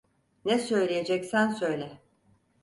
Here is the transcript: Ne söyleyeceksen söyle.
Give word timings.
Ne 0.45 0.59
söyleyeceksen 0.59 1.47
söyle. 1.51 2.01